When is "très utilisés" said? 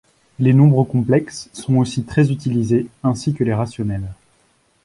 2.05-2.87